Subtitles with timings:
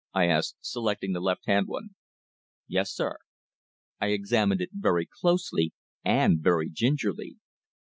[0.15, 1.89] I asked, selecting the left hand one.
[2.67, 3.17] "Yes, sir."
[3.99, 4.71] I examined it
[5.21, 7.35] closely and very gingerly.